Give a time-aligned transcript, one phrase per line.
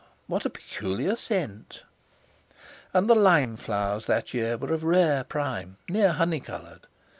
[0.25, 1.83] What a peculiar scent!"
[2.91, 6.87] And the lime flowers that year were of rare prime, near honey coloured.